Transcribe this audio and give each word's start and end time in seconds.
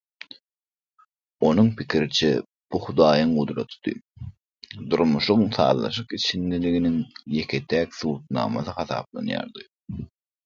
Onuň 1.49 1.67
pikiriçe 1.81 2.29
bu 2.75 2.79
Hudaýyň 2.85 3.33
gudratydy, 3.35 3.93
durmuşyň 4.93 5.43
sazlaşyk 5.57 6.15
içindeliginiň 6.19 6.95
ýeke-täk 7.43 7.93
subutnamasy 7.99 8.75
hasaplaýardy. 8.79 9.67